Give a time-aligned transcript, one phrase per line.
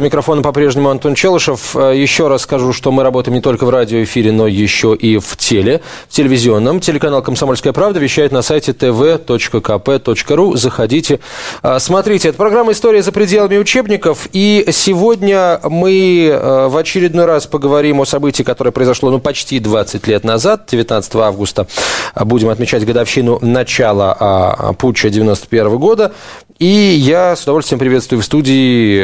[0.00, 1.76] Микрофон по-прежнему Антон Челышев.
[1.76, 5.36] Э, еще раз скажу, что мы работаем не только в радиоэфире, но еще и в
[5.36, 6.80] теле, в телевизионном.
[6.80, 10.56] Телеканал «Комсомольская правда» вещает на сайте tv.kp.ru.
[10.56, 11.20] Заходите,
[11.62, 12.28] э, смотрите.
[12.28, 14.28] Это программа «История за пределами учебников».
[14.32, 20.06] И сегодня мы э, в очередной раз поговорим о событии, которое произошло ну, почти 20
[20.06, 21.66] лет назад, 19 августа.
[22.14, 26.12] Будем отмечать годовщину начала а, путча 91 года.
[26.60, 29.02] И я с удовольствием приветствую в студии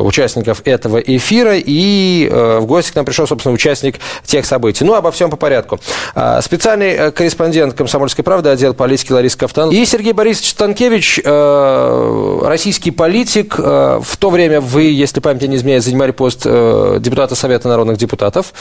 [0.00, 4.84] участников участников этого эфира, и э, в гости к нам пришел, собственно, участник тех событий.
[4.84, 5.80] Ну, обо всем по порядку.
[6.14, 9.70] А, специальный э, корреспондент «Комсомольской правды», отдел политики Лариса Кафтан.
[9.70, 13.58] И Сергей Борисович Станкевич, э, российский политик.
[13.58, 18.52] В то время вы, если память не изменяет, занимали пост депутата Совета народных депутатов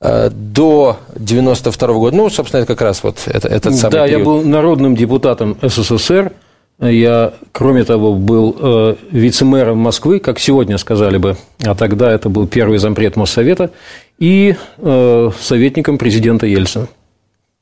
[0.00, 2.16] до 92 -го года.
[2.16, 4.18] Ну, собственно, это как раз вот этот самый Да, период.
[4.18, 6.32] я был народным депутатом СССР–
[6.88, 12.46] я, кроме того, был э, вице-мэром Москвы, как сегодня сказали бы, а тогда это был
[12.46, 13.70] первый зампред Моссовета,
[14.18, 16.88] и э, советником президента Ельцина.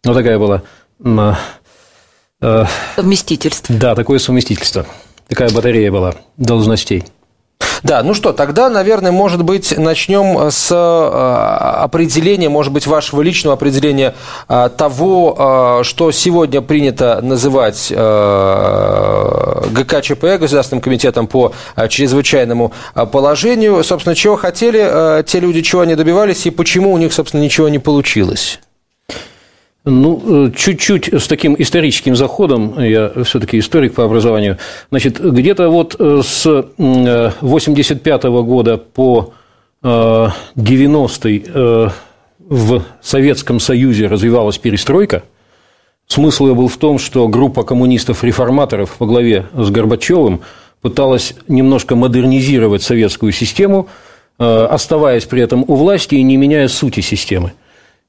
[0.04, 0.62] Вот такая была...
[2.40, 3.74] Э, совместительство.
[3.74, 4.86] Да, такое совместительство.
[5.28, 7.04] Такая батарея была должностей.
[7.82, 10.74] Да, ну что, тогда, наверное, может быть, начнем с э,
[11.82, 14.14] определения, может быть, вашего личного определения
[14.48, 17.92] э, того, э, что сегодня принято называть
[19.70, 21.52] ГКЧП, Государственным комитетом по
[21.88, 22.72] чрезвычайному
[23.12, 23.82] положению.
[23.84, 27.78] Собственно, чего хотели те люди, чего они добивались, и почему у них, собственно, ничего не
[27.78, 28.60] получилось?
[29.90, 34.58] Ну, э, чуть-чуть с таким историческим заходом, я все-таки историк по образованию,
[34.90, 39.32] значит, где-то вот э, с 85 -го года по
[39.82, 41.88] 90-й э,
[42.38, 45.22] в Советском Союзе развивалась перестройка.
[46.06, 50.40] Смысл ее был в том, что группа коммунистов-реформаторов во главе с Горбачевым
[50.82, 53.86] пыталась немножко модернизировать советскую систему,
[54.38, 57.52] оставаясь при этом у власти и не меняя сути системы.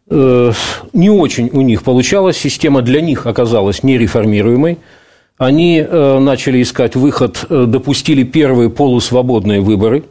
[0.09, 0.51] Э,
[0.93, 4.79] не очень у них получалось, система для них оказалась нереформируемой.
[5.37, 10.03] Они э, начали искать выход, э, допустили первые полусвободные выборы.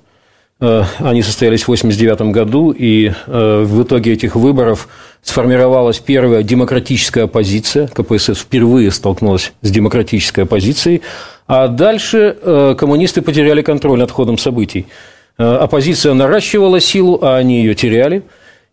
[0.61, 4.89] Они состоялись в 1989 году, и в итоге этих выборов
[5.23, 7.87] сформировалась первая демократическая оппозиция.
[7.87, 11.03] КПСС впервые столкнулась с демократической оппозицией.
[11.47, 14.89] А дальше коммунисты потеряли контроль над ходом событий.
[15.37, 18.25] Оппозиция наращивала силу, а они ее теряли–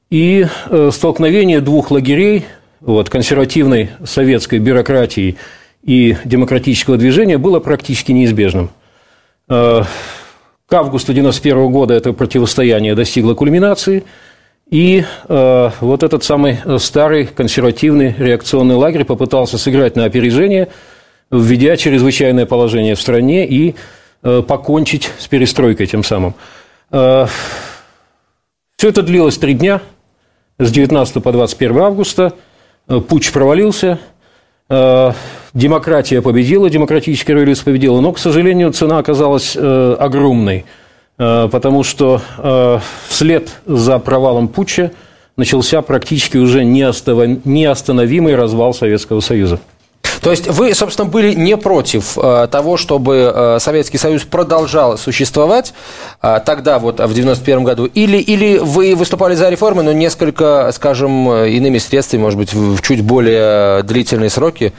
[0.09, 2.45] и э, столкновение двух лагерей,
[2.81, 5.38] вот, консервативной советской бюрократии
[5.83, 8.69] и демократического движения было практически неизбежным.
[9.49, 9.83] Э,
[10.67, 14.03] к августу 1991 года это противостояние достигло кульминации,
[14.69, 20.69] и э, вот этот самый старый консервативный реакционный лагерь попытался сыграть на опережение,
[21.31, 23.75] введя чрезвычайное положение в стране и
[24.21, 26.33] покончить с перестройкой тем самым.
[26.89, 27.29] Все
[28.79, 29.81] это длилось три дня–
[30.59, 32.33] с 19 по 21 августа.
[32.88, 33.99] Э, путч провалился,
[34.69, 35.11] э,
[35.53, 40.65] демократия победила, демократическая революция победила, но, к сожалению, цена оказалась э, огромной,
[41.17, 42.21] потому что
[43.07, 44.91] вслед за провалом путча
[45.38, 49.61] начался практически уже неостановимый развал Советского Союза.
[50.25, 55.75] То есть вы, собственно, были не против э, того, чтобы э, Советский Союз продолжал существовать
[56.19, 61.31] э, тогда, вот в 91 году, или, или вы выступали за реформы, но несколько, скажем,
[61.31, 64.74] иными средствами, может быть, в чуть более длительные сроки?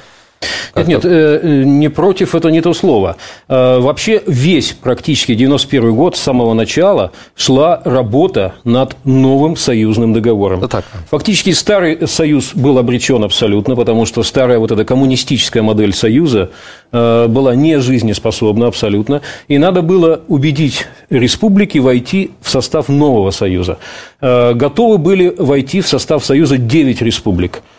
[0.76, 3.16] Нет, нет, э, э, не против– это не то слово.
[3.48, 10.60] Э, вообще весь практически 91 год с самого начала шла работа над новым союзным договором.
[10.60, 10.84] Да так.
[11.10, 16.50] Фактически старый союз был обречен абсолютно, потому что старая вот эта коммунистическая модель союза
[16.92, 23.78] была не жизнеспособна абсолютно, и надо было убедить республики войти в состав нового союза.
[24.20, 27.62] Готовы были войти в состав союза 9 республик–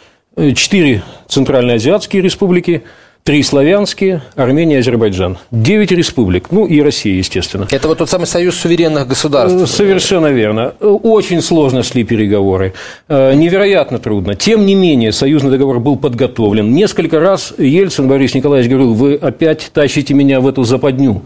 [0.56, 2.84] четыре центральноазиатские республики,
[3.24, 5.38] три славянские, Армения, Азербайджан.
[5.52, 7.68] Девять республик, ну и Россия, естественно.
[7.72, 9.62] Это вот тот самый союз суверенных государств.
[9.62, 10.74] Э, совершенно верно.
[10.80, 12.74] Очень сложно шли переговоры.
[13.10, 14.36] Э, невероятно трудно.
[14.36, 16.72] Тем не менее, союзный договор был подготовлен.
[16.72, 21.24] Несколько раз Ельцин Борис Николаевич говорил, вы опять тащите меня в эту западню.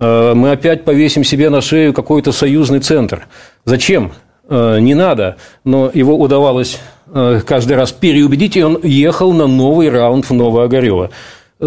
[0.00, 3.26] Э, мы опять повесим себе на шею какой-то союзный центр.
[3.64, 4.12] Зачем?
[4.48, 5.36] Не надо.
[5.64, 11.10] Но его удавалось Э, каждый раз переубедить, и он ехал на новый раунд в Новоогарево.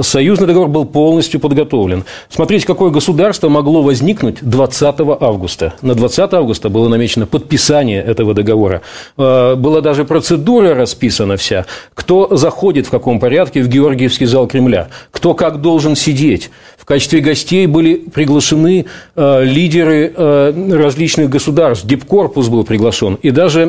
[0.02, 2.04] Союзный договор был полностью подготовлен.
[2.30, 5.74] Смотрите, какое государство могло возникнуть 20 августа.
[5.82, 8.82] На 20 августа было намечено подписание этого договора.
[9.18, 11.66] Э, была даже процедура расписана вся.
[11.94, 14.90] Кто заходит в каком порядке в Георгиевский зал Кремля.
[15.12, 16.50] Кто как должен сидеть.
[16.86, 18.86] В качестве гостей были приглашены
[19.16, 21.88] э, лидеры э, различных государств.
[21.88, 23.16] Дипкорпус был приглашен.
[23.24, 23.66] И даже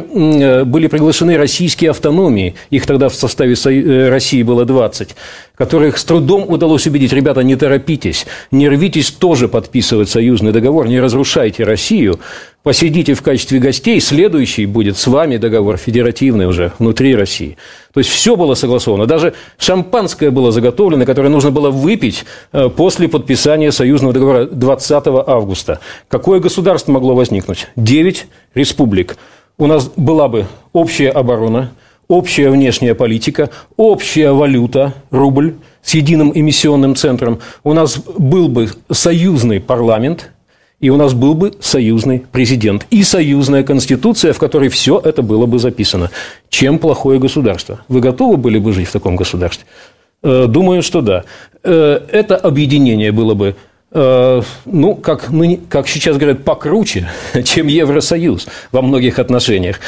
[0.67, 2.57] были приглашены российские автономии.
[2.69, 3.55] Их тогда в составе
[4.11, 5.17] России было 20
[5.57, 11.01] которых с трудом удалось убедить, ребята, не торопитесь, не рвитесь тоже подписывать союзный договор, не
[11.01, 12.21] разрушайте Россию,
[12.67, 17.57] посидите в качестве гостей, следующий будет с вами договор федеративный уже внутри России.
[17.95, 19.07] То есть все было согласовано.
[19.07, 24.91] Даже шампанское было заготовлено, которое нужно было выпить э, после подписания союзного договора 20
[25.29, 25.79] августа.
[26.09, 27.69] Какое государство могло возникнуть?
[27.77, 29.17] Девять республик.
[29.59, 31.71] У нас была бы общая оборона–
[32.09, 39.61] общая внешняя политика, общая валюта, рубль с единым эмиссионным центром, у нас был бы союзный
[39.61, 40.31] парламент,
[40.81, 45.47] и у нас был бы союзный президент и союзная конституция, в которой все это было
[45.47, 46.11] бы записано.
[46.51, 47.81] Чем плохое государство?
[47.89, 49.67] Вы готовы были бы жить в таком государстве?
[50.23, 51.25] Э, думаю, что да.
[51.63, 53.57] Э, это объединение было бы
[53.93, 55.31] э, ну, как,
[55.71, 57.09] как сейчас говорят, покруче,
[57.45, 59.81] чем Евросоюз во многих отношениях.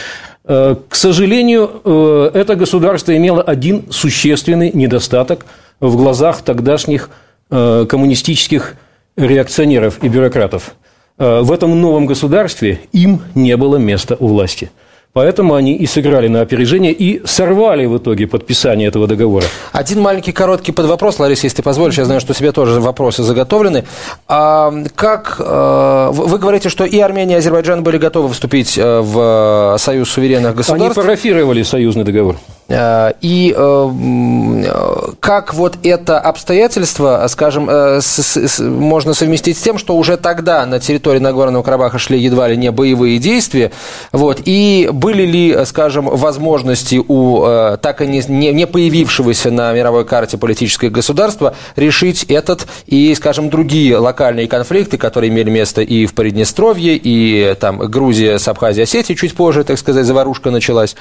[0.45, 5.45] К сожалению, это государство имело один существенный недостаток
[5.79, 7.11] в глазах тогдашних
[7.51, 8.77] коммунистических
[9.19, 10.75] реакционеров и бюрократов.
[11.19, 14.71] В этом новом государстве им не было места у власти–
[15.15, 19.47] Поэтому они и сыграли на опережение и сорвали в итоге подписание этого договора.
[19.73, 23.23] Один маленький короткий подвопрос, Лариса, если ты позволишь, я знаю, что у тебя тоже вопросы
[23.23, 23.85] заготовлены.
[24.29, 29.77] А как э, вы говорите, что и Армения, и Азербайджан были готовы вступить э, в
[29.79, 30.99] Союз суверенных государств?
[30.99, 32.37] Они парафировали союзный договор.
[32.69, 33.55] Э, и
[35.21, 41.63] как вот это обстоятельство, скажем, можно совместить с тем, что уже тогда на территории Нагорного
[41.63, 43.73] Карабаха шли едва ли не боевые действия,
[44.13, 48.21] вот, и были ли, скажем, возможности у э, так и не,
[48.53, 55.31] не появившегося на мировой карте политического государства решить этот и, скажем, другие локальные конфликты, которые
[55.31, 60.07] имели место и в Приднестровье, и там Грузия с Абхазией, Осетией чуть позже, так сказать,
[60.07, 60.97] заварушка началась.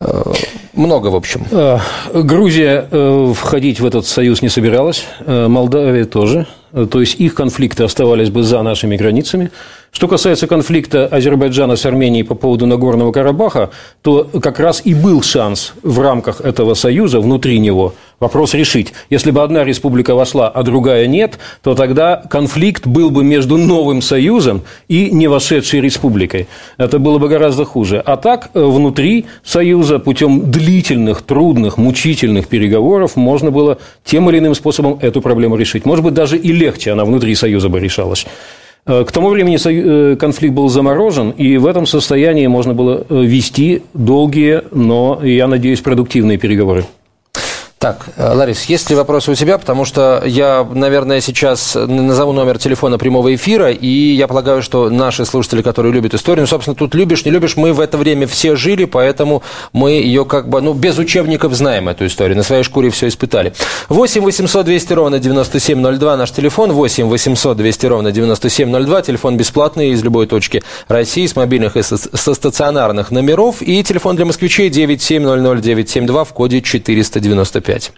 [0.00, 0.32] Э,
[0.72, 1.46] много, в общем.
[1.50, 1.78] Э,
[2.14, 2.88] Грузия
[3.34, 6.46] входить в этот союз не собиралась, Молдавия тоже.
[6.90, 9.50] То есть их конфликты оставались бы за нашими границами.
[9.92, 13.70] Что касается конфликта Азербайджана с Арменией по поводу Нагорного Карабаха,
[14.02, 17.94] то как раз и был шанс в рамках этого союза, внутри него,
[18.24, 18.94] вопрос решить.
[19.10, 24.00] Если бы одна республика вошла, а другая нет, то тогда конфликт был бы между новым
[24.00, 26.46] союзом и не вошедшей республикой.
[26.78, 28.02] Это было бы гораздо хуже.
[28.04, 34.54] А так, э, внутри союза, путем длительных, трудных, мучительных переговоров, можно было тем или иным
[34.54, 35.84] способом эту проблему решить.
[35.84, 38.26] Может быть, даже и легче она внутри союза бы решалась.
[38.86, 43.82] Э, к тому времени э, конфликт был заморожен, и в этом состоянии можно было вести
[43.92, 46.84] долгие, но, я надеюсь, продуктивные переговоры.
[47.84, 49.58] Так, э, Ларис, есть ли вопросы у тебя?
[49.58, 55.26] Потому что я, наверное, сейчас назову номер телефона прямого эфира, и я полагаю, что наши
[55.26, 58.56] слушатели, которые любят историю, ну, собственно, тут любишь, не любишь, мы в это время все
[58.56, 59.42] жили, поэтому
[59.74, 63.52] мы ее как бы, ну, без учебников знаем эту историю, на своей шкуре все испытали.
[63.90, 70.02] 8 800 200 ровно 9702 наш телефон, 8 800 200 ровно 9702, телефон бесплатный из
[70.02, 71.98] любой точки России, с мобильных и со
[72.34, 77.73] стационарных номеров, и телефон для москвичей 9700 972 в коде 495.
[77.74, 77.92] 5.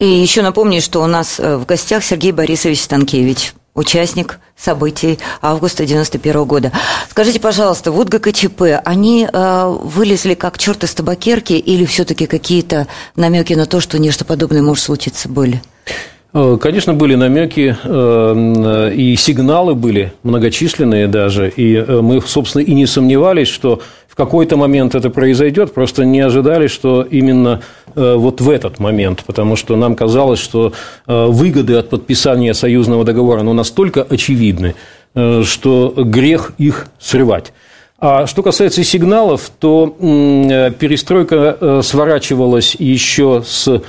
[0.00, 5.86] И еще напомню, что у нас э, в гостях Сергей Борисович Станкевич, участник событий августа
[5.86, 6.72] 91 года.
[7.08, 13.54] Скажите, пожалуйста, вот ГКЧП, они э, вылезли как черт из табакерки или все-таки какие-то намеки
[13.54, 15.62] на то, что нечто подобное может случиться, были?
[16.32, 22.86] Э, конечно, были намеки э, и сигналы были многочисленные даже, и мы, собственно, и не
[22.86, 27.62] сомневались, что в какой-то момент это произойдет, просто не ожидали, что именно
[27.94, 30.72] э, вот в этот момент, потому что нам казалось, что
[31.06, 34.74] э, выгоды от подписания союзного договора ну, настолько очевидны,
[35.14, 37.52] э, что грех их срывать.
[38.00, 43.82] А что касается сигналов, то перестройка сворачивалась еще с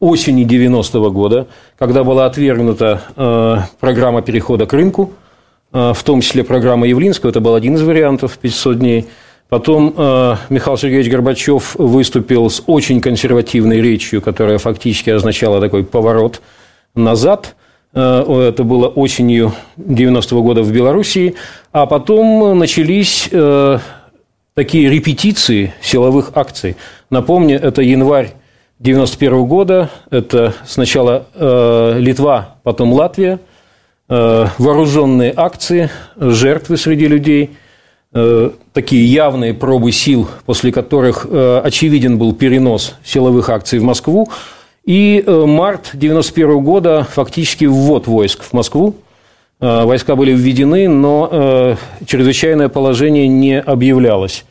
[0.00, 1.46] осени 90-го года,
[1.78, 5.12] когда была отвергнута программа перехода к рынку,
[5.72, 9.06] в том числе программа Явлинского, это был один из вариантов 500 дней–
[9.48, 16.42] Потом э, Михаил Сергеевич Горбачев выступил с очень консервативной речью, которая фактически означала такой поворот
[16.94, 17.56] назад.
[17.94, 21.34] Э, это было осенью 90-го года в Белоруссии.
[21.72, 23.78] А потом начались э,
[24.52, 26.76] такие репетиции силовых акций.
[27.08, 28.34] Напомню, это январь
[28.80, 29.90] 1991 года.
[30.10, 33.40] Это сначала э, Литва, потом Латвия.
[34.08, 37.50] Э, вооруженные акции, жертвы среди людей,
[38.12, 44.28] э, такие явные пробы сил, после которых э, очевиден был перенос силовых акций в Москву.
[44.84, 48.94] И э, март 1991 года фактически ввод войск в Москву.
[49.60, 54.44] Э, войска были введены, но э, чрезвычайное положение не объявлялось.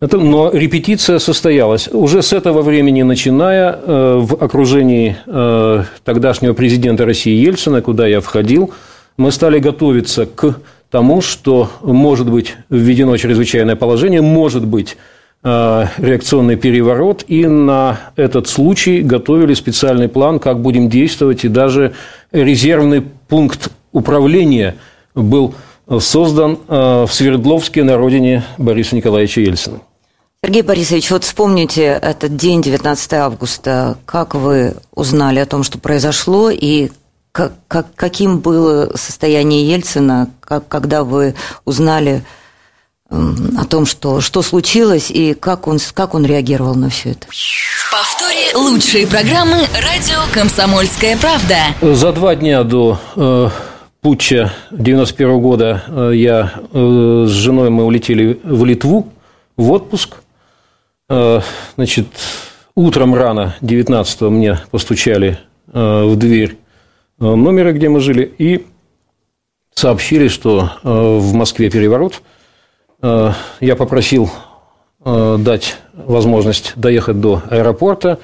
[0.00, 1.88] Это, но репетиция состоялась.
[1.92, 8.20] Уже с этого времени начиная, э, в окружении э, тогдашнего президента России Ельцина, куда я
[8.20, 8.72] входил,
[9.16, 14.96] мы стали готовиться к тому, что может быть введено чрезвычайное положение, может быть
[15.42, 21.94] э, реакционный переворот, и на этот случай готовили специальный план, как будем действовать, и даже
[22.30, 24.76] резервный пункт управления
[25.16, 25.56] был
[25.98, 29.80] создан в Свердловске на родине Бориса Николаевича Ельцина.
[30.44, 33.98] Сергей Борисович, вот вспомните этот день, 19 августа.
[34.06, 36.90] Как вы узнали о том, что произошло, и
[37.32, 42.22] как, как, каким было состояние Ельцина, как, когда вы узнали
[43.10, 47.26] о том, что, что случилось, и как он, как он реагировал на все это?
[47.26, 51.56] В повторе лучшие программы «Радио Комсомольская правда».
[51.80, 53.48] За два дня до э,
[54.02, 59.12] путча 91 года э, я э, с женой мы улетели в Литву
[59.56, 60.18] в отпуск–
[61.08, 62.06] значит,
[62.74, 65.38] утром рано, 19 мне постучали
[65.72, 66.58] э, в дверь
[67.18, 68.66] э, номера, где мы жили, и
[69.74, 72.20] сообщили, что в Москве переворот.
[73.00, 74.28] Я попросил
[75.04, 78.18] дать возможность доехать до аэропорта.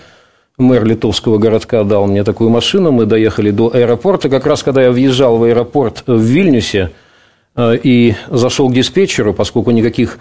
[0.58, 2.90] Мэр литовского городка дал мне такую машину.
[2.90, 4.28] Мы доехали до аэропорта.
[4.28, 6.90] Как раз когда я въезжал в аэропорт в Вильнюсе
[7.56, 10.18] и зашел к диспетчеру, поскольку никаких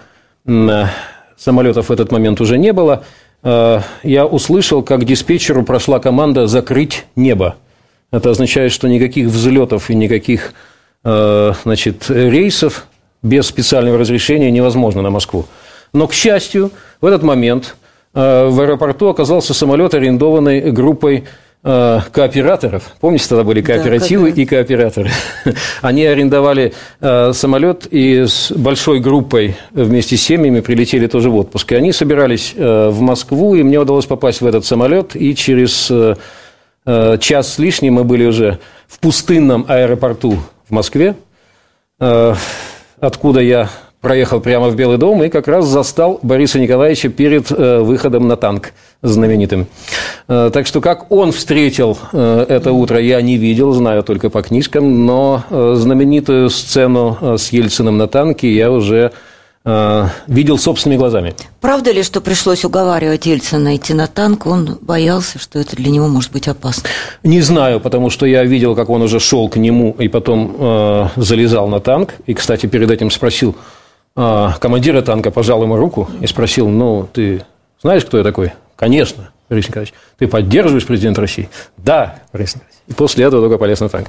[1.38, 3.04] самолетов в этот момент уже не было,
[3.44, 7.56] э, я услышал, как диспетчеру прошла команда «закрыть небо».
[8.12, 10.54] Это означает, что никаких взлетов и никаких
[11.04, 12.88] э, значит, рейсов
[13.24, 15.46] без специального разрешения невозможно на Москву.
[15.94, 16.72] Но, к счастью,
[17.02, 17.76] в этот момент
[18.14, 21.26] э, в аэропорту оказался самолет, арендованный группой
[21.64, 22.92] кооператоров.
[23.00, 25.10] Помните, тогда были кооперативы да, и кооператоры.
[25.82, 31.72] Они арендовали э, самолет и с большой группой вместе с семьями прилетели тоже в отпуск.
[31.72, 35.16] И они собирались э, в Москву, и мне удалось попасть в этот самолет.
[35.16, 35.92] И через
[36.86, 41.16] час с лишним мы были уже в пустынном аэропорту в Москве,
[43.00, 43.70] откуда я
[44.04, 48.36] проехал прямо в Белый дом и как раз застал Бориса Николаевича перед э, выходом на
[48.36, 49.68] танк знаменитым.
[50.28, 54.42] Э, так что как он встретил э, это утро, я не видел, знаю только по
[54.42, 59.12] книжкам, но знаменитую сцену с Ельциным на танке я уже
[60.28, 61.34] видел собственными глазами.
[61.62, 64.46] Правда ли, что пришлось уговаривать Ельцина идти на танк?
[64.46, 66.90] Он боялся, что это для него может быть опасно.
[67.24, 71.08] Не знаю, потому что я видел, как он уже шел к нему и потом э,
[71.16, 72.16] залезал на танк.
[72.26, 73.56] И, кстати, перед этим спросил,
[74.16, 77.44] а, командира танка пожал ему руку и спросил, ну, ты
[77.82, 78.54] знаешь, кто я такой?
[78.76, 79.94] Конечно, Борис Николаевич.
[80.18, 81.50] Ты поддерживаешь президента России?
[81.78, 82.80] Да, Борис Николаевич.
[82.88, 84.08] И после этого только полез на танк.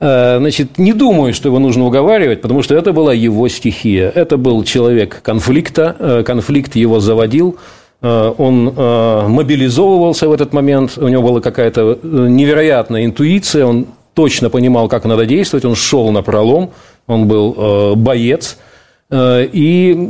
[0.00, 4.10] А, значит, не думаю, что его нужно уговаривать, потому что это была его стихия.
[4.10, 7.58] Это был человек конфликта, э, конфликт его заводил,
[8.02, 14.50] э, он э, мобилизовывался в этот момент, у него была какая-то невероятная интуиция, он точно
[14.50, 16.70] понимал, как надо действовать, он шел на пролом,
[17.06, 18.58] он был боец–
[19.10, 20.08] Э, и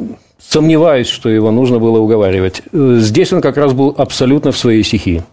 [0.54, 2.62] сомневаюсь, что его нужно было уговаривать.
[2.72, 5.24] Э, здесь он как раз был абсолютно в своей стихии.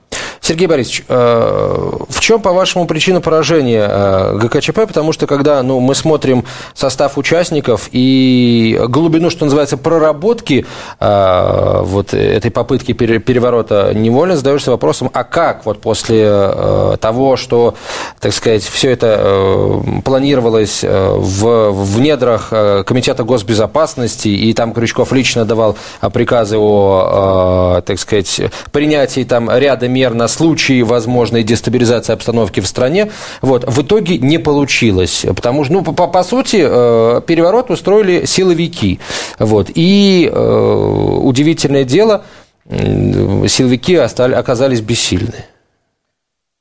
[0.51, 4.81] Сергей Борисович, э, в чем, по-вашему, причина поражения э, ГКЧП?
[4.86, 6.43] Потому что, когда ну, мы смотрим
[6.74, 10.65] состав участников и глубину, что называется, проработки
[11.00, 17.75] э, вот этой попытки переворота, невольно задаешься вопросом, а как вот после того, что,
[18.20, 22.50] так сказать, все это планировалось в, в недрах
[22.86, 25.77] Комитета госбезопасности, и там Крючков лично давал
[26.12, 28.41] приказы о, так сказать,
[28.74, 33.12] принятии там ряда мер на случаи возможной дестабилизации обстановки в стране.
[33.41, 39.00] Вот, в итоге не получилось, потому что, ну, по, по сути, э, переворот устроили силовики.
[39.38, 42.24] Вот, и э, удивительное дело,
[42.67, 45.45] силовики остали, оказались бессильны.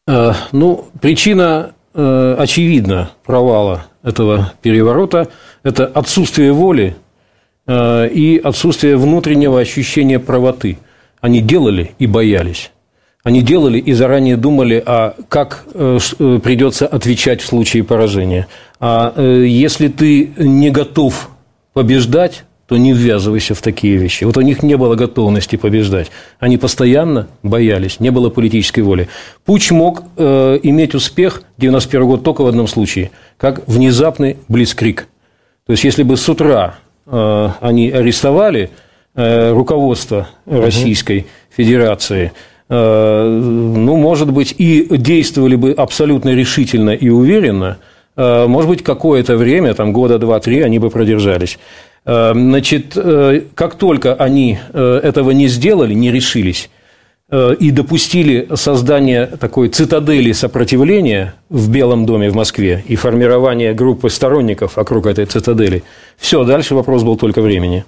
[0.06, 5.26] Э, ну, причина очевидна провала этого переворота–
[5.64, 6.94] это отсутствие воли
[7.68, 10.78] и отсутствие внутреннего ощущения правоты.
[11.20, 12.70] Они делали и боялись.
[13.23, 18.47] Они делали и заранее думали, а как э, э, придется отвечать в случае поражения.
[18.79, 21.31] А э, если ты не готов
[21.75, 24.23] побеждать, то не ввязывайся в такие вещи.
[24.23, 26.12] Вот у них не было готовности побеждать.
[26.39, 29.09] Они постоянно боялись, не было политической воли.
[29.45, 35.09] Пуч мог э, иметь успех 91 год только в одном случае, как внезапный блицкрик.
[35.67, 38.71] То есть, если бы с утра э, они арестовали
[39.17, 41.27] э, руководство Российской угу.
[41.57, 42.33] Федерации,
[42.71, 47.79] ну, может быть, и действовали бы абсолютно решительно и уверенно,
[48.17, 51.59] э, может быть, какое-то время, там, года два-три, они бы продержались.
[52.05, 56.71] Э, значит, э, как только они э, этого не сделали, не решились,
[57.61, 64.75] и допустили создание такой цитадели сопротивления в Белом доме в Москве и формирование группы сторонников
[64.75, 65.85] вокруг этой цитадели,
[66.17, 67.85] все, дальше вопрос был только времени.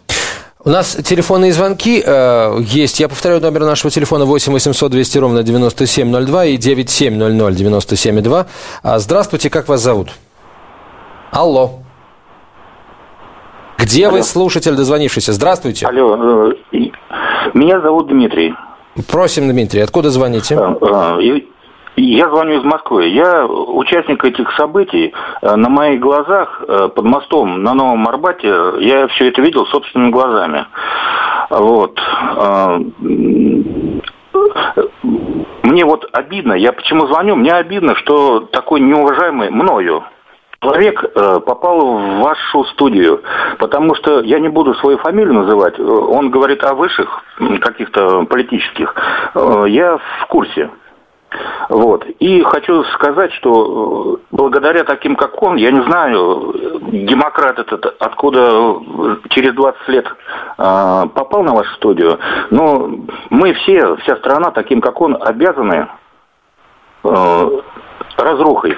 [0.64, 3.00] У нас телефонные звонки э, есть.
[3.00, 8.47] Я повторяю номер нашего телефона 8 800 200 ровно 9702 и 9700 9702.
[8.99, 10.11] Здравствуйте, как вас зовут?
[11.33, 11.81] Алло.
[13.76, 14.19] Где Алло.
[14.19, 15.33] вы, слушатель, дозвонившийся?
[15.33, 15.87] Здравствуйте.
[15.87, 16.78] Алло, э,
[17.54, 18.54] меня зовут Дмитрий.
[19.11, 20.57] Просим, Дмитрий, откуда звоните?
[21.96, 23.08] Э, э, я звоню из Москвы.
[23.08, 25.12] Я участник этих событий.
[25.42, 28.49] На моих глазах под мостом на Новом Арбате
[28.80, 30.66] я все это видел собственными глазами.
[31.50, 32.00] Вот.
[35.62, 40.04] Мне вот обидно, я почему звоню, мне обидно, что такой неуважаемый мною
[40.62, 43.22] человек э, попал в вашу студию,
[43.58, 47.25] потому что я не буду свою фамилию называть, э, он говорит о высших
[47.61, 48.94] каких-то политических,
[49.34, 50.70] э, я в курсе.
[51.69, 52.05] Вот.
[52.19, 56.55] И хочу сказать, что благодаря таким, как он, я не знаю,
[56.93, 58.79] демократ этот откуда
[59.31, 60.07] через 20 лет
[60.57, 62.19] попал на вашу студию,
[62.51, 62.91] но
[63.31, 65.89] мы все, вся страна, таким, как он, обязаны
[68.17, 68.77] разрухой.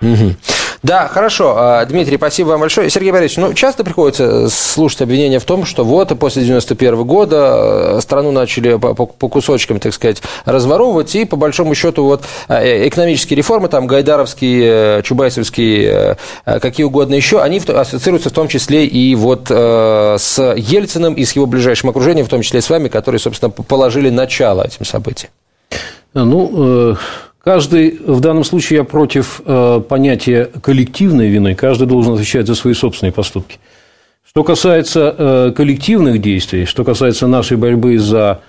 [0.00, 0.57] Угу.
[0.82, 1.54] Да, хорошо.
[1.56, 2.88] А, Дмитрий, спасибо вам большое.
[2.88, 8.00] Сергей Борисович, ну, часто приходится слушать обвинения в том, что вот после 91 года э,
[8.00, 12.88] страну начали по, по, кусочкам, так сказать, разворовывать, и по большому счету вот э, э,
[12.88, 19.48] экономические реформы, там, гайдаровские, чубайсовские, какие угодно еще, они ассоциируются в том числе и вот
[19.50, 24.10] с Ельциным и с его ближайшим окружением, в том числе с вами, которые, собственно, положили
[24.10, 25.30] начало этим событиям.
[26.14, 26.96] Ну,
[27.48, 32.74] Каждый, в данном случае я против э, понятия коллективной вины, каждый должен отвечать за свои
[32.74, 33.56] собственные поступки.
[34.28, 38.42] Что касается э, коллективных действий, что касается нашей борьбы за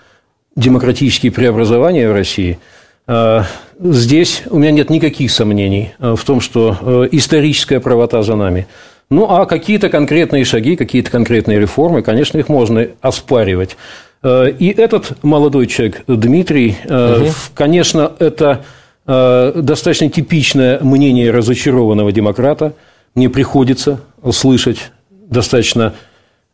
[0.57, 2.59] демократические преобразования в России,
[3.07, 3.43] э,
[3.79, 8.67] здесь у меня нет никаких сомнений э, в том, что э, историческая правота за нами.
[9.09, 13.77] Ну, а какие-то конкретные шаги, какие-то конкретные реформы, конечно, их можно оспаривать.
[14.23, 17.29] Э, и этот молодой человек, Дмитрий, угу.
[17.55, 18.65] конечно, это
[19.09, 22.73] достаточно типичное мнение разочарованного демократа.
[23.15, 25.95] Мне приходится слышать достаточно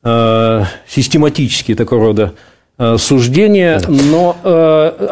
[0.03, 2.33] э, систематически такого рода
[2.77, 4.37] э, суждения, но,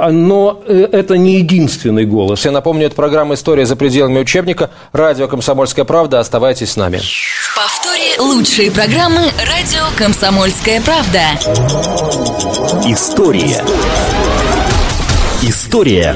[0.09, 2.45] но это не единственный голос.
[2.45, 4.71] Я напомню, это программа «История за пределами учебника».
[4.93, 6.21] Радио «Комсомольская правда».
[6.21, 6.99] Оставайтесь с нами.
[6.99, 11.19] В повторе лучшие программы «Радио Комсомольская правда».
[12.87, 13.61] История.
[15.41, 16.15] История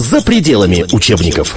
[0.00, 1.56] за пределами учебников.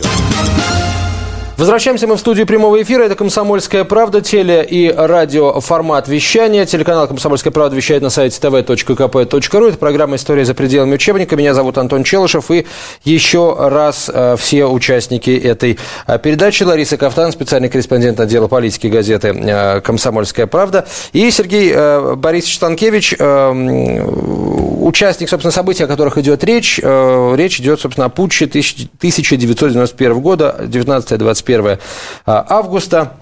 [1.63, 3.03] Возвращаемся мы в студию прямого эфира.
[3.03, 6.65] Это «Комсомольская правда», теле- и радиоформат вещания.
[6.65, 9.69] Телеканал «Комсомольская правда» вещает на сайте tv.kp.ru.
[9.69, 11.37] Это программа «История за пределами учебника».
[11.37, 12.51] Меня зовут Антон Челышев.
[12.51, 12.67] И
[13.05, 16.63] еще раз э, все участники этой э, передачи.
[16.63, 20.85] Лариса Кафтан, специальный корреспондент отдела политики газеты э, «Комсомольская правда».
[21.13, 21.73] И Сергей
[22.17, 26.77] Борисович Станкевич, участник, собственно, событий, о которых идет речь.
[26.83, 31.79] Речь идет, собственно, о путче 1991 года, 19-21 21
[32.25, 33.13] а, августа.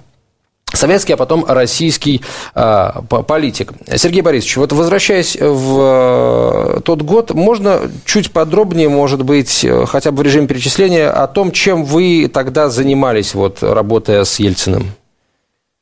[0.74, 2.22] Советский, а потом российский
[2.56, 2.92] э,
[3.28, 3.74] политик.
[3.94, 10.20] Сергей Борисович, вот возвращаясь в э, тот год, можно чуть подробнее, может быть, хотя бы
[10.20, 14.94] в режиме перечисления, о том, чем вы тогда занимались, вот, работая с Ельциным?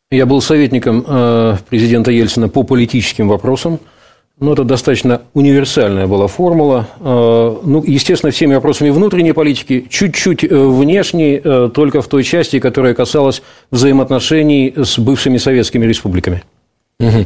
[0.10, 3.80] Я был советником э, президента Ельцина по политическим вопросам.
[4.40, 6.88] Ну, это достаточно универсальная была формула.
[7.02, 12.60] Э, ну, естественно, всеми вопросами внутренней политики, чуть-чуть э, внешней, э, только в той части,
[12.60, 16.44] которая касалась взаимоотношений с бывшими советскими республиками.
[17.02, 17.26] Угу.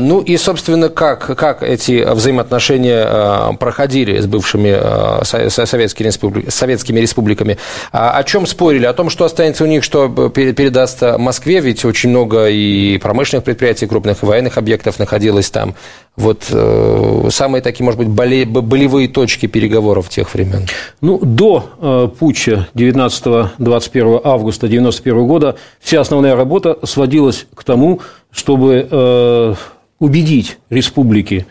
[0.00, 7.00] Ну и, собственно, как, как эти взаимоотношения а, проходили с бывшими а, советскими, республик, советскими
[7.00, 7.58] республиками?
[7.90, 8.86] О чем спорили?
[8.86, 13.88] О том, что останется у них, что передаст Москве, ведь очень много и промышленных предприятий,
[13.88, 15.74] крупных и военных объектов находилось там.
[16.16, 20.66] Вот э, самые такие, может быть, болевые точки переговоров тех времен?
[21.00, 28.86] Ну, до э, путча 19-21 августа 1991 года вся основная работа сводилась к тому, чтобы
[28.90, 29.54] э,
[30.00, 31.46] убедить республики,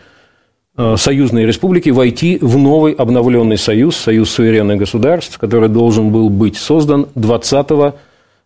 [0.76, 6.56] э, союзные республики войти в новый обновленный союз, союз суверенных государств, который должен был быть
[6.56, 7.92] создан 20 э,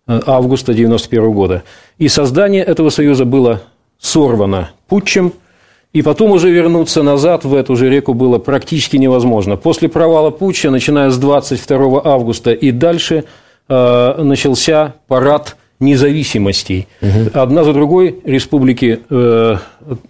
[0.07, 1.63] августа 1991 года.
[1.99, 3.61] И создание этого союза было
[3.99, 5.35] сорвано путчем,
[5.97, 9.57] и потом уже вернуться назад в эту же реку было практически невозможно.
[9.57, 13.25] После провала путча, начиная с 22 августа и дальше,
[13.71, 16.87] э, начался парад независимостей.
[17.01, 17.31] Угу.
[17.41, 19.57] Одна за другой республики э,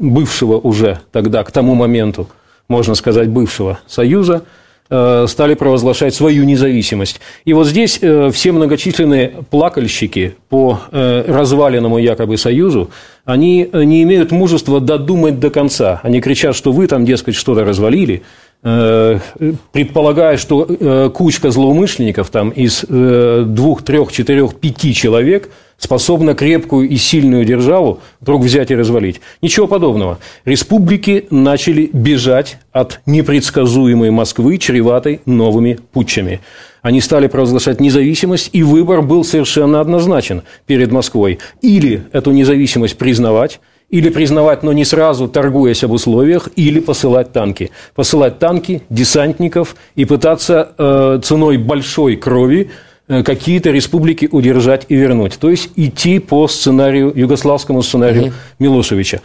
[0.00, 2.26] бывшего уже тогда, к тому моменту,
[2.66, 4.42] можно сказать, бывшего Союза,
[4.88, 7.20] стали провозглашать свою независимость.
[7.44, 12.90] И вот здесь э, все многочисленные плакальщики по э, разваленному якобы Союзу,
[13.24, 16.00] они не имеют мужества додумать до конца.
[16.02, 18.22] Они кричат, что вы там, дескать, что-то развалили,
[18.62, 19.20] Э,
[19.70, 26.88] предполагая, что э, кучка злоумышленников там из э, двух, трех, четырех, пяти человек способна крепкую
[26.88, 29.20] и сильную державу вдруг взять и развалить.
[29.42, 30.18] Ничего подобного.
[30.44, 36.40] Республики начали бежать от непредсказуемой Москвы, чреватой новыми путчами.
[36.82, 41.40] Они стали провозглашать независимость, и выбор был совершенно однозначен перед Москвой.
[41.60, 43.60] Или эту независимость признавать,
[43.90, 47.70] или признавать, но не сразу, торгуясь об условиях, или посылать танки.
[47.94, 52.70] Посылать танки, десантников и пытаться э, ценой большой крови
[53.08, 55.38] какие-то республики удержать и вернуть.
[55.38, 58.32] То есть идти по сценарию, югославскому сценарию угу.
[58.58, 59.20] Милошевича.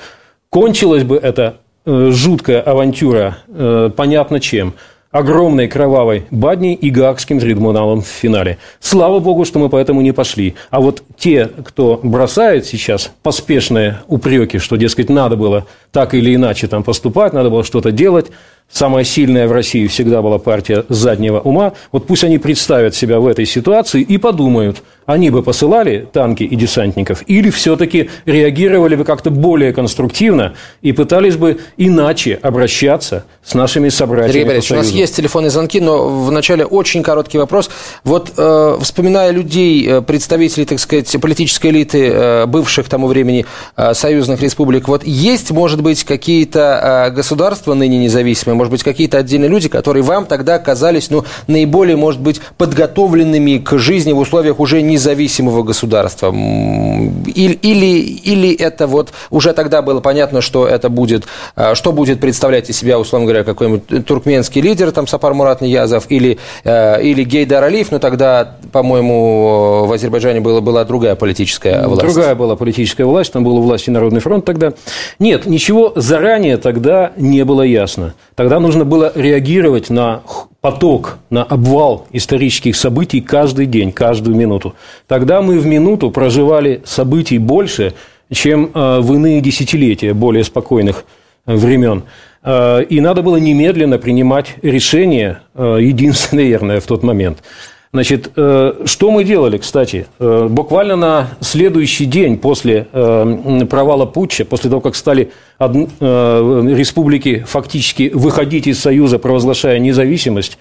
[0.49, 4.73] Кончилась бы эта э, жуткая авантюра, э, понятно чем–
[5.11, 8.57] огромной кровавой бадней и Гаагским трибуналом в финале.
[8.79, 10.55] Слава богу, что мы поэтому не пошли.
[10.69, 16.67] А вот те, кто бросает сейчас поспешные упреки, что, дескать, надо было так или иначе
[16.67, 18.31] там поступать, надо было что-то делать,
[18.71, 23.27] самая сильная в России всегда была партия заднего ума, вот пусть они представят себя в
[23.27, 29.29] этой ситуации и подумают, они бы посылали танки и десантников или все-таки реагировали бы как-то
[29.29, 35.15] более конструктивно и пытались бы иначе обращаться с нашими собратьями Сергей Борисович, у нас есть
[35.15, 37.69] телефонные звонки, но вначале очень короткий вопрос.
[38.03, 43.93] Вот э, вспоминая людей, э, представителей, так сказать, политической элиты э, бывших тому времени э,
[43.93, 49.49] союзных республик, вот есть, может быть, какие-то э, государства ныне независимые, может быть, какие-то отдельные
[49.49, 54.83] люди, которые вам тогда казались, ну, наиболее, может быть, подготовленными к жизни в условиях уже
[54.83, 56.27] независимого государства?
[56.31, 61.23] Или, или, или это вот уже тогда было понятно, что это будет,
[61.55, 66.05] а, что будет представлять из себя, условно говоря, какой-нибудь туркменский лидер, там Сапар Мурат Ниязов,
[66.09, 72.01] или, э, или Гейдар Алиев, но тогда, по-моему, в Азербайджане была, была другая политическая власть.
[72.03, 74.73] Другая была политическая власть, там был власть и Народный фронт тогда.
[75.17, 78.13] Нет, ничего заранее тогда не было ясно.
[78.35, 80.23] Тогда Тогда нужно было реагировать на
[80.59, 84.75] поток, на обвал исторических событий каждый день, каждую минуту.
[85.07, 87.93] Тогда мы в минуту проживали событий больше,
[88.29, 91.05] чем э, в иные десятилетия более спокойных
[91.45, 92.03] э, времен.
[92.43, 97.37] Э, и надо было немедленно принимать решение, единственное верное в тот момент–
[97.93, 100.07] Значит, э, что мы делали, кстати?
[100.17, 108.09] Э, буквально на следующий день после э, провала путча, после того, как стали республики фактически
[108.13, 110.57] выходить из Союза, провозглашая независимость,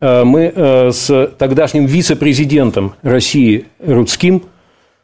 [0.00, 0.52] мы
[0.92, 4.42] с тогдашним вице-президентом России Рудским,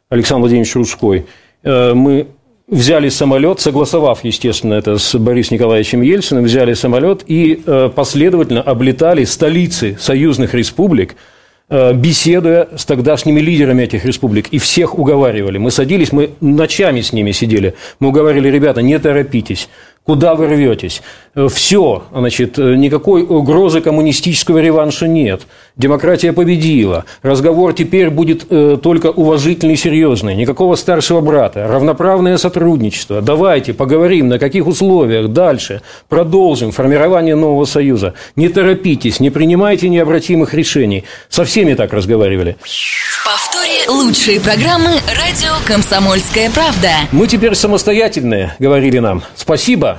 [0.08, 1.26] Александром Владимировичем Рудской,
[1.62, 2.26] мы
[2.66, 7.62] взяли самолет, согласовав, естественно, это с Борисом Николаевичем Ельциным, взяли самолет и
[7.94, 11.14] последовательно облетали столицы союзных республик–
[11.68, 15.58] беседуя с тогдашними лидерами этих республик, и всех уговаривали.
[15.58, 19.68] Мы садились, мы ночами с ними сидели, мы уговаривали, ребята, не торопитесь,
[20.06, 21.02] Куда вы рветесь?
[21.48, 25.42] Все, значит, никакой угрозы коммунистического реванша нет.
[25.76, 27.04] Демократия победила.
[27.22, 30.36] Разговор теперь будет э, только уважительный и серьезный.
[30.36, 31.66] Никакого старшего брата.
[31.68, 33.20] Равноправное сотрудничество.
[33.20, 35.82] Давайте поговорим, на каких условиях дальше.
[36.08, 38.14] Продолжим формирование нового союза.
[38.36, 41.04] Не торопитесь, не принимайте необратимых решений.
[41.28, 42.56] Со всеми так разговаривали.
[42.62, 46.90] В повторе лучшие программы «Радио Комсомольская правда».
[47.12, 49.22] Мы теперь самостоятельные, говорили нам.
[49.34, 49.95] Спасибо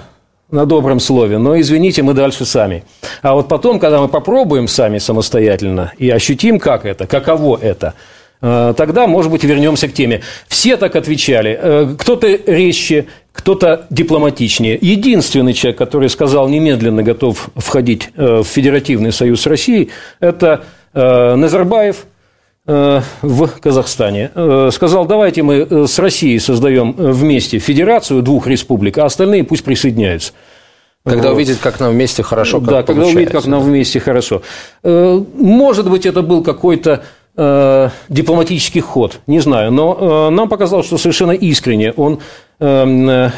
[0.51, 2.83] на добром слове, но извините, мы дальше сами.
[3.21, 7.95] А вот потом, когда мы попробуем сами самостоятельно и ощутим, как это, каково это,
[8.41, 10.21] э, тогда, может быть, вернемся к теме.
[10.47, 11.59] Все так отвечали.
[11.61, 14.77] Э, кто-то резче, кто-то дипломатичнее.
[14.79, 22.05] Единственный человек, который сказал немедленно готов входить э, в Федеративный союз России, это Назарбаев–
[22.67, 24.31] в Казахстане.
[24.35, 29.63] Э, сказал, давайте мы э, с Россией создаем вместе федерацию двух республик, а остальные пусть
[29.63, 30.33] присоединяются.
[31.05, 31.35] Когда вот.
[31.35, 34.41] увидит, как нам вместе хорошо, как Да, когда увидит, как нам вместе хорошо.
[34.83, 37.03] Может быть, это был какой-то
[37.37, 42.19] э, дипломатический ход, не знаю, но э, нам показалось, что совершенно искренне он
[42.59, 43.29] э,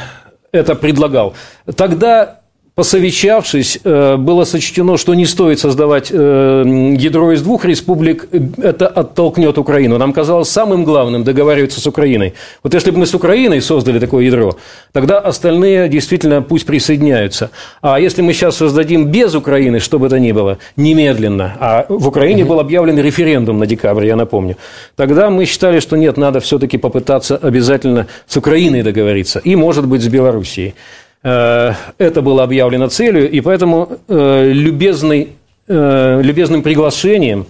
[0.51, 1.35] это предлагал.
[1.75, 2.39] Тогда
[2.79, 9.57] посовещавшись, э, было сочтено, что не стоит создавать э, ядро из двух республик, это оттолкнет
[9.57, 9.97] Украину.
[9.97, 12.33] Нам казалось самым главным договариваться с Украиной.
[12.63, 14.55] Вот если бы мы с Украиной создали такое ядро,
[14.93, 17.49] тогда остальные действительно пусть присоединяются.
[17.81, 22.07] А если мы сейчас создадим без Украины, что бы то ни было, немедленно, а в
[22.07, 24.55] Украине был объявлен референдум на декабрь, я напомню,
[24.95, 30.01] тогда мы считали, что нет, надо все-таки попытаться обязательно с Украиной договориться и, может быть,
[30.01, 30.75] с Белоруссией.
[31.21, 35.29] Э, это было объявлено целью, и поэтому э, любезный,
[35.67, 37.45] э, любезным приглашением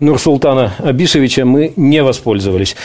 [0.00, 2.76] Нурсултана Абишевича мы не воспользовались.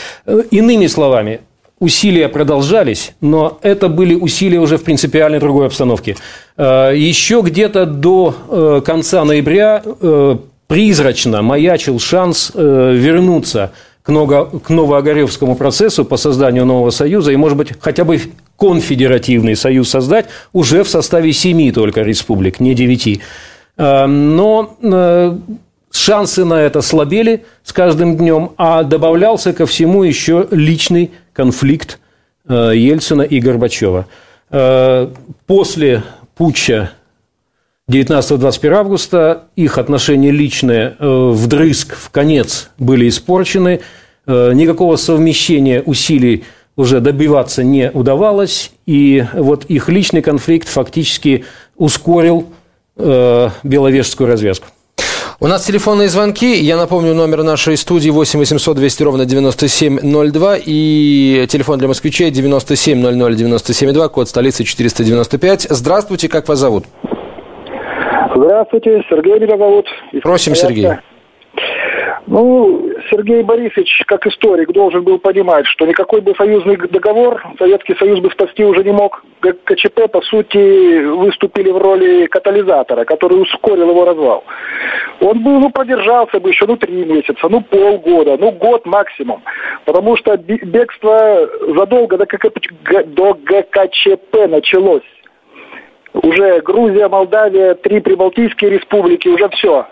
[0.50, 1.40] Иными словами,
[1.78, 6.16] усилия продолжались, но это были усилия уже в принципиально другой обстановке.
[6.58, 9.80] Еще где-то до конца ноября
[10.66, 13.70] призрачно маячил шанс вернуться
[14.02, 18.20] к Новоогаревскому процессу по созданию нового союза и, может быть, хотя бы
[18.58, 23.20] конфедеративный союз создать уже в составе семи только республик, не девяти.
[23.76, 25.36] Э, но э,
[25.90, 31.98] шансы на это слабели с каждым днем, а добавлялся ко всему еще личный конфликт
[32.48, 34.06] э, Ельцина и Горбачева.
[35.46, 36.02] После
[36.34, 36.92] путча
[37.90, 43.80] 19-21 августа их отношения личные вдрызг, в конец были испорчены.
[44.26, 46.44] Никакого совмещения усилий
[46.76, 51.44] уже добиваться не удавалось, и вот их личный конфликт фактически
[51.76, 52.48] ускорил
[52.96, 54.68] э, Беловежскую развязку.
[55.40, 56.56] У нас телефонные звонки.
[56.56, 63.36] Я напомню, номер нашей студии 8 800 200 ровно 9702 и телефон для москвичей 9700
[63.36, 65.66] 972, код столицы 495.
[65.68, 66.84] Здравствуйте, как вас зовут?
[68.44, 69.86] Здравствуйте, Сергей меня зовут.
[70.20, 70.88] Просим, Сергей.
[72.26, 78.18] Ну, Сергей Борисович, как историк, должен был понимать, что никакой бы союзный договор Советский Союз
[78.18, 79.24] бы спасти уже не мог.
[79.40, 84.44] КЧП, по сути, выступили в роли катализатора, который ускорил его развал.
[85.20, 89.42] Он бы, ну, продержался бы еще, ну, три месяца, ну, полгода, ну, год максимум.
[89.84, 92.50] Потому что бегство задолго до, КК,
[93.04, 95.02] до ГКЧП началось.
[96.14, 99.86] Уже Грузия, Молдавия, три прибалтийские республики, уже все.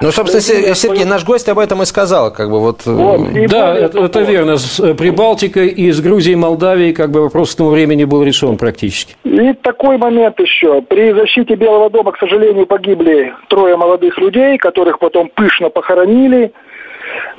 [0.00, 2.86] Ну, собственно, Сергей, Сергей, наш гость об этом и сказал, как бы вот.
[2.86, 4.56] Э, вот да, это, это верно.
[4.56, 8.56] С э, Прибалтикой и с Грузией Молдавией как бы вопрос к тому времени был решен
[8.56, 9.16] практически.
[9.24, 10.82] И такой момент еще.
[10.82, 16.52] При защите Белого дома, к сожалению, погибли трое молодых людей, которых потом пышно похоронили.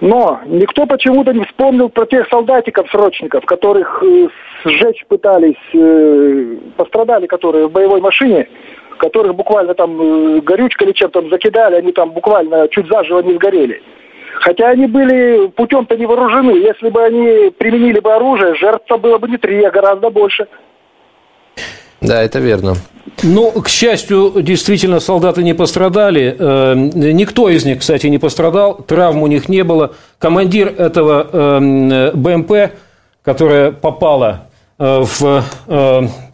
[0.01, 4.27] Но никто почему-то не вспомнил про тех солдатиков-срочников, которых э,
[4.65, 5.55] сжечь пытались,
[6.75, 8.47] пострадали, которые в боевой машине
[8.99, 13.81] которых буквально там э, горючка или чем-то закидали, они там буквально чуть заживо не сгорели.
[14.41, 16.51] Хотя они были путем-то не вооружены.
[16.51, 20.47] Если бы они применили бы оружие, жертв было бы не три, а гораздо больше.
[22.01, 22.75] Да, это верно.
[23.23, 26.35] Ну, к счастью, действительно, солдаты не пострадали.
[26.37, 28.75] Э, никто из них, кстати, не пострадал.
[28.75, 29.93] Травм у них не было.
[30.17, 32.73] Командир этого э, БМП,
[33.23, 34.45] которая попала
[34.77, 35.43] в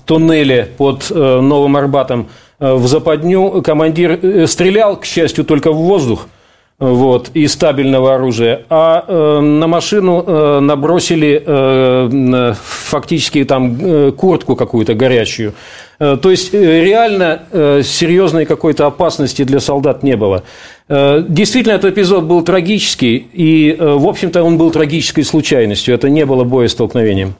[0.06, 2.28] туннеле под Новым Арбатом,
[2.60, 3.62] Э, в западню.
[3.62, 6.28] Командир э, стрелял, к счастью, только в воздух
[6.78, 14.58] вот, из стабильного оружия, а э, на машину э, набросили э, фактически там э, куртку
[14.58, 15.54] какую-то горячую.
[16.00, 20.44] Э, то есть э, реально э, серьезной какой-то опасности для солдат не было.
[20.90, 25.96] Э, действительно, этот эпизод был трагический, и, э, в общем-то, он был трагической случайностью.
[25.96, 27.36] Это не было боестолкновением.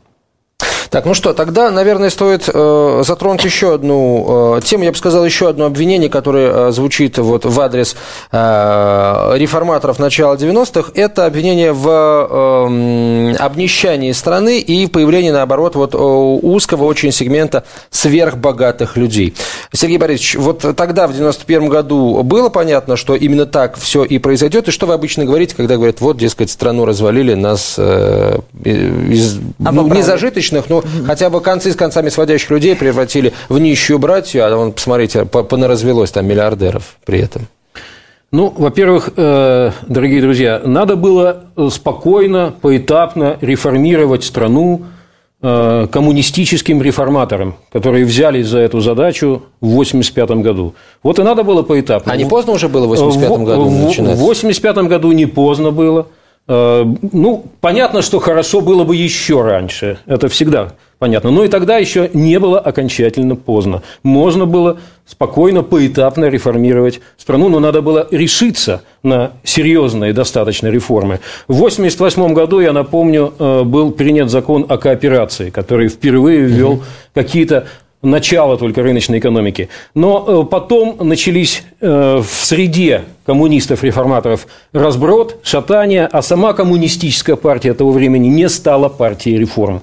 [0.90, 5.26] Так, ну что, тогда, наверное, стоит э, затронуть еще одну э, тему, я бы сказал,
[5.26, 7.96] еще одно обвинение, которое э, звучит вот в адрес
[8.32, 10.92] э, реформаторов начала 90-х.
[10.96, 19.36] Это обвинение в э, обнищании страны и появлении, наоборот, вот узкого очень сегмента сверхбогатых людей.
[19.72, 24.68] Сергей Борисович, вот тогда, в 91 году, было понятно, что именно так все и произойдет,
[24.68, 29.88] и что вы обычно говорите, когда говорят, вот, дескать, страну развалили, нас э, из ну,
[29.88, 34.56] незажиточных, но ну, хотя бы концы с концами сводящих людей превратили в нищую братью, а
[34.56, 37.48] вон, посмотрите, понаразвелось там миллиардеров при этом.
[38.32, 44.82] Ну, во-первых, э, дорогие друзья, надо было спокойно, поэтапно реформировать страну
[45.42, 50.74] э, коммунистическим реформаторам, которые взялись за эту задачу в 1985 году.
[51.04, 52.12] Вот и надо было поэтапно.
[52.12, 54.18] А не поздно уже было в 1985 году начинать?
[54.18, 56.08] В 1985 году не поздно было.
[56.48, 59.98] Э, ну, понятно, что хорошо было бы еще раньше.
[60.06, 61.32] Это всегда понятно.
[61.32, 63.82] Но и тогда еще не было окончательно поздно.
[64.04, 71.20] Можно было спокойно, поэтапно реформировать страну, но надо было решиться на серьезные достаточно реформы.
[71.48, 77.68] В 1988 году, я напомню, э, был принят закон о кооперации, который впервые ввел какие-то
[78.06, 79.70] начало только рыночной экономики.
[79.94, 87.92] Но э, потом начались э, в среде коммунистов-реформаторов разброд, шатание, а сама коммунистическая партия того
[87.92, 89.82] времени не стала партией реформ.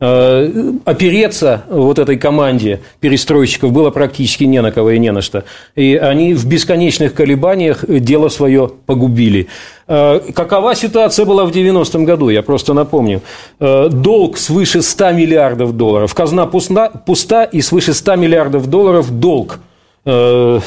[0.00, 5.42] Э, опереться вот этой команде перестройщиков было практически не на кого и не на что.
[5.74, 9.48] И они в бесконечных колебаниях дело свое погубили.
[9.88, 13.22] Э, какова ситуация была в 90-м году, я просто напомню.
[13.58, 16.14] Э, долг свыше 100 миллиардов долларов.
[16.14, 19.58] Казна пуста, пуста и свыше 100 миллиардов долларов долг.
[20.04, 20.62] Угу.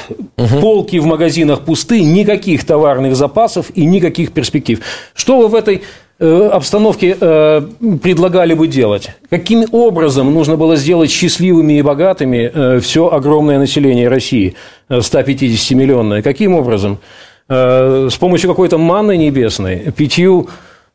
[0.60, 4.82] Полки в магазинах пусты, никаких товарных запасов и никаких перспектив.
[5.16, 5.82] Что вы в этой
[6.26, 7.62] обстановке э,
[8.02, 9.12] предлагали бы делать?
[9.30, 14.56] Каким образом нужно было сделать счастливыми и богатыми э, все огромное население России,
[14.90, 16.22] 150-миллионное?
[16.22, 17.00] Каким образом?
[17.48, 20.48] С помощью какой-то манны небесной, пятью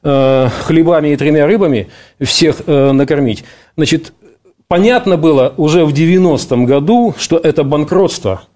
[0.03, 3.45] хлебами и тремя рыбами всех накормить?
[3.77, 4.15] Значит,
[4.67, 8.45] понятно было уже в 90-м году, что это банкротство–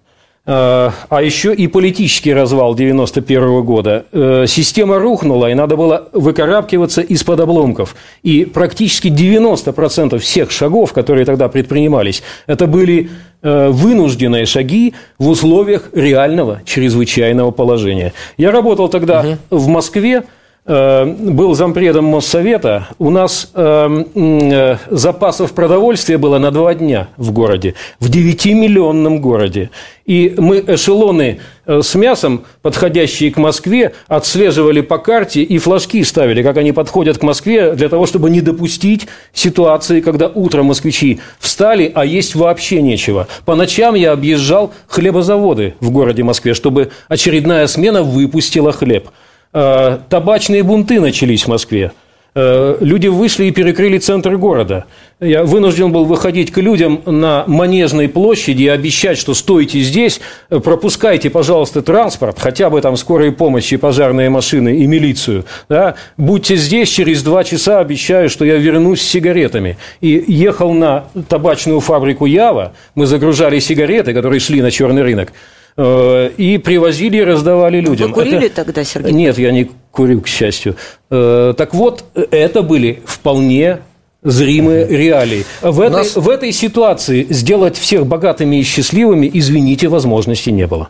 [1.09, 4.05] а еще и политический развал 91 года.
[4.11, 7.95] Э, система рухнула, и надо было выкарабкиваться из-под обломков.
[8.23, 13.11] И практически 90% всех шагов, которые тогда предпринимались, это были
[13.43, 18.13] э, вынужденные шаги в условиях реального чрезвычайного положения.
[18.37, 19.57] Я работал тогда угу.
[19.57, 20.23] в Москве,
[20.63, 27.73] был зампредом Моссовета, у нас э, э, запасов продовольствия было на два дня в городе,
[27.99, 29.71] в 9-миллионном городе.
[30.05, 36.57] И мы эшелоны с мясом, подходящие к Москве, отслеживали по карте и флажки ставили, как
[36.57, 42.05] они подходят к Москве, для того, чтобы не допустить ситуации, когда утром москвичи встали, а
[42.05, 43.27] есть вообще нечего.
[43.45, 49.09] По ночам я объезжал хлебозаводы в городе Москве, чтобы очередная смена выпустила хлеб.
[49.53, 51.91] Э, табачные бунты начались в Москве.
[52.33, 54.85] Э, люди вышли и перекрыли центр города.
[55.19, 60.61] Я вынужден был выходить к людям на Манежной площади и обещать, что стойте здесь, э,
[60.61, 65.43] пропускайте, пожалуйста, транспорт, хотя бы там скорые помощи, пожарные машины и милицию.
[65.67, 65.95] Да?
[66.15, 69.77] Будьте здесь, через два часа обещаю, что я вернусь с сигаретами.
[69.99, 75.33] И ехал на табачную фабрику Ява, мы загружали сигареты, которые шли на черный рынок.
[75.77, 78.09] Э, и привозили и раздавали людям.
[78.09, 78.63] Вы курили это...
[78.65, 79.11] тогда, Сергей?
[79.11, 80.75] Нет, я не курю, к счастью.
[81.09, 83.79] Э, так вот, это были вполне
[84.23, 85.45] зримые реалии.
[85.61, 86.15] В этой, нас...
[86.15, 90.89] в этой ситуации сделать всех богатыми и счастливыми, извините, возможности не было.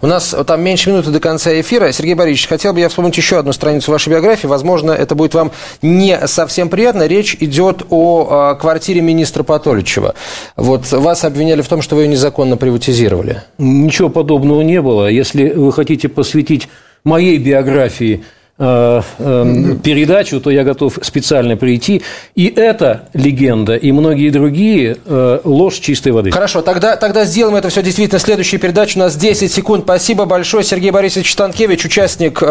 [0.00, 1.92] У нас там меньше минуты до конца эфира.
[1.92, 4.46] Сергей Борисович, хотел бы я вспомнить еще одну страницу вашей биографии.
[4.46, 5.50] Возможно, это будет вам
[5.82, 7.06] не совсем приятно.
[7.06, 10.14] Речь идет о, о квартире министра Патоличева.
[10.56, 13.42] Вот вас обвиняли в том, что вы ее незаконно приватизировали.
[13.58, 15.08] Ничего подобного не было.
[15.08, 16.68] Если вы хотите посвятить
[17.04, 18.24] моей биографии
[18.60, 22.02] передачу, то я готов специально прийти.
[22.34, 26.30] И эта легенда, и многие другие э, ложь чистой воды.
[26.30, 28.18] Хорошо, тогда, тогда сделаем это все действительно.
[28.20, 29.84] Следующая передача у нас 10 секунд.
[29.84, 30.62] Спасибо большое.
[30.62, 32.42] Сергей Борисович Станкевич, участник,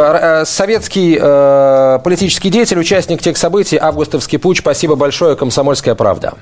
[0.45, 4.60] советский э, политический деятель, участник тех событий, августовский путь.
[4.60, 5.36] Спасибо большое.
[5.36, 6.34] Комсомольская правда.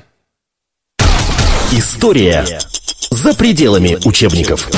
[1.72, 2.44] История
[3.10, 4.70] за пределами учебников.